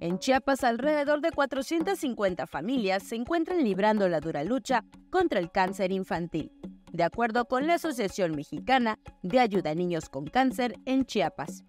En 0.00 0.18
Chiapas, 0.18 0.64
alrededor 0.64 1.20
de 1.20 1.32
450 1.32 2.46
familias 2.46 3.02
se 3.02 3.16
encuentran 3.16 3.62
librando 3.64 4.08
la 4.08 4.20
dura 4.20 4.44
lucha 4.44 4.84
contra 5.10 5.40
el 5.40 5.50
cáncer 5.50 5.92
infantil, 5.92 6.52
de 6.92 7.02
acuerdo 7.02 7.46
con 7.46 7.66
la 7.66 7.74
Asociación 7.74 8.36
Mexicana 8.36 8.98
de 9.22 9.40
Ayuda 9.40 9.70
a 9.70 9.74
Niños 9.74 10.08
con 10.08 10.26
Cáncer 10.26 10.76
en 10.84 11.04
Chiapas. 11.04 11.64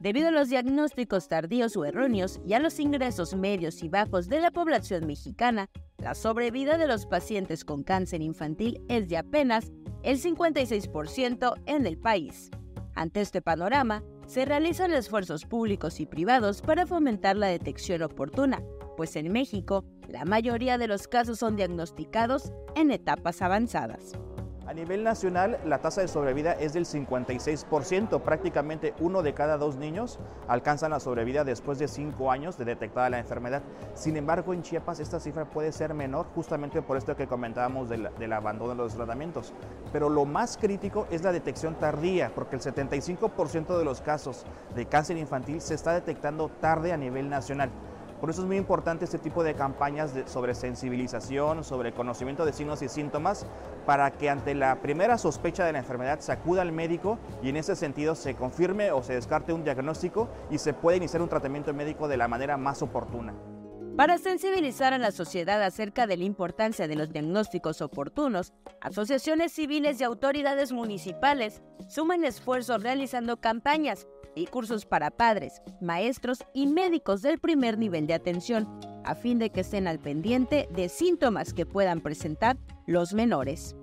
Debido 0.00 0.28
a 0.28 0.30
los 0.30 0.50
diagnósticos 0.50 1.28
tardíos 1.28 1.76
o 1.76 1.84
erróneos 1.84 2.40
y 2.46 2.52
a 2.52 2.58
los 2.58 2.78
ingresos 2.78 3.34
medios 3.34 3.82
y 3.82 3.88
bajos 3.88 4.28
de 4.28 4.40
la 4.40 4.50
población 4.50 5.06
mexicana, 5.06 5.68
la 5.98 6.14
sobrevida 6.14 6.76
de 6.76 6.86
los 6.86 7.06
pacientes 7.06 7.64
con 7.64 7.82
cáncer 7.82 8.20
infantil 8.20 8.82
es 8.88 9.08
de 9.08 9.16
apenas 9.16 9.72
el 10.02 10.20
56% 10.20 11.54
en 11.64 11.86
el 11.86 11.98
país. 11.98 12.50
Ante 12.94 13.20
este 13.20 13.40
panorama, 13.40 14.02
se 14.26 14.44
realizan 14.44 14.92
esfuerzos 14.92 15.44
públicos 15.44 16.00
y 16.00 16.06
privados 16.06 16.62
para 16.62 16.86
fomentar 16.86 17.36
la 17.36 17.46
detección 17.46 18.02
oportuna, 18.02 18.62
pues 18.96 19.16
en 19.16 19.32
México 19.32 19.84
la 20.08 20.24
mayoría 20.24 20.78
de 20.78 20.88
los 20.88 21.08
casos 21.08 21.38
son 21.38 21.56
diagnosticados 21.56 22.52
en 22.74 22.90
etapas 22.90 23.42
avanzadas. 23.42 24.12
A 24.66 24.74
nivel 24.74 25.04
nacional, 25.04 25.60
la 25.64 25.78
tasa 25.78 26.00
de 26.00 26.08
sobrevida 26.08 26.52
es 26.54 26.72
del 26.72 26.86
56%. 26.86 28.20
Prácticamente 28.20 28.94
uno 28.98 29.22
de 29.22 29.32
cada 29.32 29.58
dos 29.58 29.76
niños 29.76 30.18
alcanzan 30.48 30.90
la 30.90 30.98
sobrevida 30.98 31.44
después 31.44 31.78
de 31.78 31.86
cinco 31.86 32.32
años 32.32 32.58
de 32.58 32.64
detectada 32.64 33.08
la 33.08 33.20
enfermedad. 33.20 33.62
Sin 33.94 34.16
embargo, 34.16 34.52
en 34.52 34.62
Chiapas 34.62 34.98
esta 34.98 35.20
cifra 35.20 35.44
puede 35.44 35.70
ser 35.70 35.94
menor 35.94 36.26
justamente 36.34 36.82
por 36.82 36.96
esto 36.96 37.14
que 37.14 37.28
comentábamos 37.28 37.88
del, 37.88 38.10
del 38.18 38.32
abandono 38.32 38.70
de 38.70 38.82
los 38.82 38.96
tratamientos. 38.96 39.52
Pero 39.92 40.08
lo 40.08 40.24
más 40.24 40.56
crítico 40.56 41.06
es 41.12 41.22
la 41.22 41.30
detección 41.30 41.76
tardía, 41.76 42.32
porque 42.34 42.56
el 42.56 42.62
75% 42.62 43.78
de 43.78 43.84
los 43.84 44.00
casos 44.00 44.44
de 44.74 44.86
cáncer 44.86 45.16
infantil 45.16 45.60
se 45.60 45.74
está 45.74 45.92
detectando 45.92 46.48
tarde 46.48 46.92
a 46.92 46.96
nivel 46.96 47.28
nacional. 47.28 47.70
Por 48.20 48.30
eso 48.30 48.40
es 48.40 48.46
muy 48.46 48.56
importante 48.56 49.04
este 49.04 49.18
tipo 49.18 49.44
de 49.44 49.54
campañas 49.54 50.12
sobre 50.26 50.54
sensibilización, 50.54 51.64
sobre 51.64 51.92
conocimiento 51.92 52.46
de 52.46 52.52
signos 52.52 52.80
y 52.82 52.88
síntomas, 52.88 53.46
para 53.84 54.10
que 54.10 54.30
ante 54.30 54.54
la 54.54 54.76
primera 54.76 55.18
sospecha 55.18 55.64
de 55.64 55.72
la 55.72 55.78
enfermedad 55.78 56.20
se 56.20 56.32
acuda 56.32 56.62
al 56.62 56.72
médico 56.72 57.18
y 57.42 57.50
en 57.50 57.56
ese 57.56 57.76
sentido 57.76 58.14
se 58.14 58.34
confirme 58.34 58.90
o 58.90 59.02
se 59.02 59.14
descarte 59.14 59.52
un 59.52 59.64
diagnóstico 59.64 60.28
y 60.50 60.58
se 60.58 60.72
pueda 60.72 60.96
iniciar 60.96 61.22
un 61.22 61.28
tratamiento 61.28 61.72
médico 61.74 62.08
de 62.08 62.16
la 62.16 62.28
manera 62.28 62.56
más 62.56 62.82
oportuna. 62.82 63.34
Para 63.96 64.18
sensibilizar 64.18 64.92
a 64.92 64.98
la 64.98 65.10
sociedad 65.10 65.62
acerca 65.62 66.06
de 66.06 66.18
la 66.18 66.24
importancia 66.24 66.86
de 66.86 66.96
los 66.96 67.12
diagnósticos 67.12 67.80
oportunos, 67.80 68.52
asociaciones 68.82 69.52
civiles 69.52 69.98
y 69.98 70.04
autoridades 70.04 70.70
municipales 70.70 71.62
suman 71.88 72.22
esfuerzos 72.22 72.82
realizando 72.82 73.40
campañas 73.40 74.06
y 74.34 74.48
cursos 74.48 74.84
para 74.84 75.10
padres, 75.10 75.62
maestros 75.80 76.44
y 76.52 76.66
médicos 76.66 77.22
del 77.22 77.38
primer 77.38 77.78
nivel 77.78 78.06
de 78.06 78.12
atención, 78.12 78.68
a 79.02 79.14
fin 79.14 79.38
de 79.38 79.48
que 79.48 79.60
estén 79.60 79.88
al 79.88 79.98
pendiente 79.98 80.68
de 80.72 80.90
síntomas 80.90 81.54
que 81.54 81.64
puedan 81.64 82.02
presentar 82.02 82.58
los 82.86 83.14
menores 83.14 83.76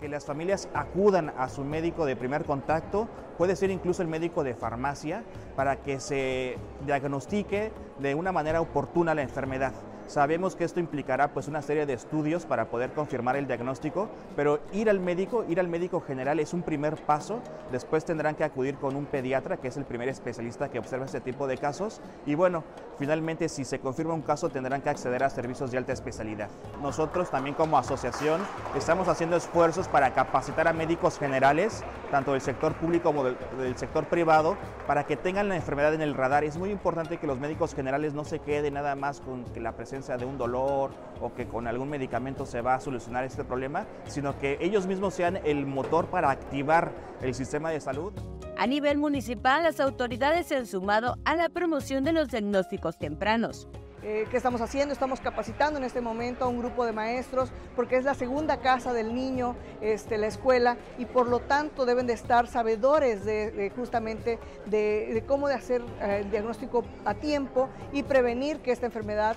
que 0.00 0.08
las 0.08 0.24
familias 0.24 0.68
acudan 0.74 1.32
a 1.36 1.48
su 1.48 1.62
médico 1.62 2.06
de 2.06 2.16
primer 2.16 2.44
contacto, 2.44 3.08
puede 3.36 3.54
ser 3.54 3.70
incluso 3.70 4.02
el 4.02 4.08
médico 4.08 4.42
de 4.42 4.54
farmacia, 4.54 5.22
para 5.56 5.76
que 5.76 6.00
se 6.00 6.56
diagnostique 6.86 7.72
de 7.98 8.14
una 8.14 8.32
manera 8.32 8.60
oportuna 8.60 9.14
la 9.14 9.22
enfermedad. 9.22 9.72
Sabemos 10.10 10.56
que 10.56 10.64
esto 10.64 10.80
implicará 10.80 11.28
pues 11.28 11.46
una 11.46 11.62
serie 11.62 11.86
de 11.86 11.92
estudios 11.92 12.44
para 12.44 12.64
poder 12.64 12.90
confirmar 12.90 13.36
el 13.36 13.46
diagnóstico, 13.46 14.08
pero 14.34 14.58
ir 14.72 14.90
al 14.90 14.98
médico, 14.98 15.44
ir 15.48 15.60
al 15.60 15.68
médico 15.68 16.00
general 16.00 16.40
es 16.40 16.52
un 16.52 16.62
primer 16.62 16.96
paso. 16.96 17.38
Después 17.70 18.04
tendrán 18.04 18.34
que 18.34 18.42
acudir 18.42 18.74
con 18.74 18.96
un 18.96 19.06
pediatra, 19.06 19.58
que 19.58 19.68
es 19.68 19.76
el 19.76 19.84
primer 19.84 20.08
especialista 20.08 20.68
que 20.68 20.80
observa 20.80 21.04
este 21.04 21.20
tipo 21.20 21.46
de 21.46 21.58
casos. 21.58 22.00
Y 22.26 22.34
bueno, 22.34 22.64
finalmente 22.98 23.48
si 23.48 23.64
se 23.64 23.78
confirma 23.78 24.12
un 24.12 24.22
caso 24.22 24.48
tendrán 24.48 24.82
que 24.82 24.90
acceder 24.90 25.22
a 25.22 25.30
servicios 25.30 25.70
de 25.70 25.78
alta 25.78 25.92
especialidad. 25.92 26.48
Nosotros 26.82 27.30
también 27.30 27.54
como 27.54 27.78
asociación 27.78 28.40
estamos 28.76 29.06
haciendo 29.06 29.36
esfuerzos 29.36 29.86
para 29.86 30.12
capacitar 30.12 30.66
a 30.66 30.72
médicos 30.72 31.20
generales, 31.20 31.84
tanto 32.10 32.32
del 32.32 32.40
sector 32.40 32.74
público 32.74 33.04
como 33.04 33.22
del, 33.22 33.36
del 33.58 33.78
sector 33.78 34.06
privado, 34.06 34.56
para 34.88 35.06
que 35.06 35.16
tengan 35.16 35.48
la 35.48 35.54
enfermedad 35.54 35.94
en 35.94 36.02
el 36.02 36.14
radar. 36.14 36.42
Es 36.42 36.56
muy 36.56 36.72
importante 36.72 37.18
que 37.18 37.28
los 37.28 37.38
médicos 37.38 37.76
generales 37.76 38.12
no 38.12 38.24
se 38.24 38.40
queden 38.40 38.74
nada 38.74 38.96
más 38.96 39.20
con 39.20 39.44
que 39.44 39.60
la 39.60 39.70
presencia 39.70 39.99
de 40.06 40.24
un 40.24 40.38
dolor 40.38 40.90
o 41.20 41.34
que 41.34 41.46
con 41.46 41.66
algún 41.66 41.90
medicamento 41.90 42.46
se 42.46 42.62
va 42.62 42.74
a 42.74 42.80
solucionar 42.80 43.24
este 43.24 43.44
problema, 43.44 43.86
sino 44.06 44.38
que 44.38 44.56
ellos 44.60 44.86
mismos 44.86 45.14
sean 45.14 45.38
el 45.44 45.66
motor 45.66 46.06
para 46.06 46.30
activar 46.30 46.92
el 47.20 47.34
sistema 47.34 47.70
de 47.70 47.80
salud. 47.80 48.12
A 48.56 48.66
nivel 48.66 48.98
municipal, 48.98 49.62
las 49.62 49.78
autoridades 49.80 50.46
se 50.46 50.56
han 50.56 50.66
sumado 50.66 51.16
a 51.24 51.36
la 51.36 51.48
promoción 51.48 52.04
de 52.04 52.12
los 52.12 52.28
diagnósticos 52.28 52.98
tempranos. 52.98 53.68
Eh, 54.02 54.26
¿Qué 54.30 54.38
estamos 54.38 54.62
haciendo? 54.62 54.94
Estamos 54.94 55.20
capacitando 55.20 55.78
en 55.78 55.84
este 55.84 56.00
momento 56.00 56.44
a 56.46 56.48
un 56.48 56.58
grupo 56.58 56.86
de 56.86 56.92
maestros 56.92 57.50
porque 57.76 57.96
es 57.96 58.04
la 58.04 58.14
segunda 58.14 58.60
casa 58.60 58.94
del 58.94 59.14
niño, 59.14 59.56
este, 59.82 60.16
la 60.16 60.26
escuela, 60.26 60.78
y 60.96 61.04
por 61.04 61.28
lo 61.28 61.40
tanto 61.40 61.84
deben 61.84 62.06
de 62.06 62.14
estar 62.14 62.46
sabedores 62.46 63.26
de, 63.26 63.70
justamente 63.76 64.38
de, 64.64 65.22
cómo 65.26 65.48
de 65.48 65.54
hacer 65.54 65.82
eh, 66.00 66.20
el 66.22 66.30
diagnóstico 66.30 66.82
a 67.04 67.12
tiempo 67.12 67.68
y 67.92 68.02
prevenir 68.02 68.60
que 68.60 68.72
esta 68.72 68.86
enfermedad 68.86 69.36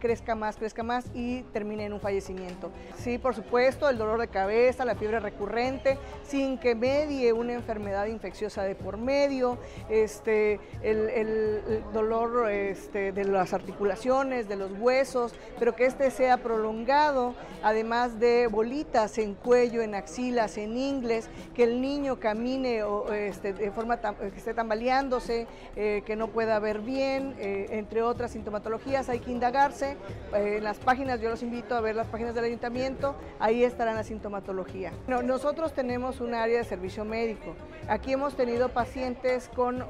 crezca 0.00 0.34
más, 0.34 0.56
crezca 0.56 0.82
más 0.82 1.06
y 1.14 1.42
termine 1.52 1.84
en 1.84 1.92
un 1.92 2.00
fallecimiento. 2.00 2.72
Sí, 2.98 3.18
por 3.18 3.36
supuesto, 3.36 3.88
el 3.88 3.96
dolor 3.96 4.18
de 4.18 4.26
cabeza, 4.26 4.84
la 4.84 4.96
fiebre 4.96 5.20
recurrente, 5.20 5.98
sin 6.24 6.58
que 6.58 6.74
medie 6.74 7.32
una 7.32 7.52
enfermedad 7.52 8.06
infecciosa 8.06 8.64
de 8.64 8.74
por 8.74 8.96
medio, 8.96 9.58
este, 9.88 10.58
el, 10.82 11.84
dolor 11.92 12.50
este, 12.50 13.12
de 13.12 13.24
las 13.24 13.52
articulaciones 13.52 13.99
de 14.00 14.56
los 14.56 14.72
huesos, 14.78 15.34
pero 15.58 15.76
que 15.76 15.84
este 15.84 16.10
sea 16.10 16.38
prolongado, 16.38 17.34
además 17.62 18.18
de 18.18 18.46
bolitas 18.46 19.18
en 19.18 19.34
cuello, 19.34 19.82
en 19.82 19.94
axilas, 19.94 20.56
en 20.56 20.78
ingles, 20.78 21.28
que 21.54 21.64
el 21.64 21.82
niño 21.82 22.18
camine 22.18 22.82
o, 22.82 23.12
este, 23.12 23.52
de 23.52 23.70
forma 23.70 24.00
que 24.00 24.38
esté 24.38 24.54
tambaleándose, 24.54 25.46
eh, 25.76 26.02
que 26.06 26.16
no 26.16 26.28
pueda 26.28 26.58
ver 26.60 26.80
bien, 26.80 27.34
eh, 27.38 27.66
entre 27.72 28.00
otras 28.00 28.30
sintomatologías, 28.30 29.10
hay 29.10 29.20
que 29.20 29.30
indagarse. 29.30 29.98
Eh, 30.34 30.56
en 30.56 30.64
las 30.64 30.78
páginas, 30.78 31.20
yo 31.20 31.28
los 31.28 31.42
invito 31.42 31.74
a 31.74 31.82
ver 31.82 31.94
las 31.94 32.06
páginas 32.06 32.34
del 32.34 32.44
ayuntamiento, 32.44 33.14
ahí 33.38 33.64
estará 33.64 33.92
la 33.92 34.04
sintomatología. 34.04 34.92
nosotros 35.06 35.74
tenemos 35.74 36.22
un 36.22 36.34
área 36.34 36.56
de 36.56 36.64
servicio 36.64 37.04
médico. 37.04 37.54
Aquí 37.86 38.12
hemos 38.12 38.34
tenido 38.34 38.70
pacientes 38.70 39.50
con 39.54 39.84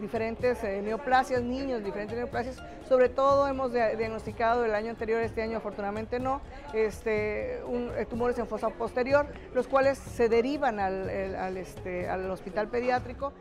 diferentes 0.00 0.62
neoplasias, 0.62 1.42
niños, 1.42 1.82
diferentes 1.82 2.16
neoplasias, 2.16 2.62
sobre 2.88 3.08
todo 3.08 3.48
hemos 3.56 3.72
diagnosticado 3.72 4.64
el 4.64 4.74
año 4.74 4.90
anterior, 4.90 5.22
este 5.22 5.42
año 5.42 5.56
afortunadamente 5.56 6.20
no, 6.20 6.42
este, 6.74 7.56
eh, 7.58 8.06
tumores 8.08 8.38
en 8.38 8.46
fosa 8.46 8.68
posterior, 8.68 9.26
los 9.54 9.66
cuales 9.66 9.96
se 9.98 10.28
derivan 10.28 10.78
al, 10.78 11.56
este, 11.56 12.08
al 12.08 12.30
hospital 12.30 12.68
pediátrico. 12.68 13.32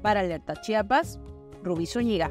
Para 0.00 0.20
Alerta 0.20 0.54
Chiapas, 0.60 1.20
Rubí 1.62 1.86
Zúñiga. 1.86 2.30